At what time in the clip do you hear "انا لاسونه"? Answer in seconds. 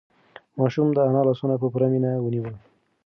1.07-1.55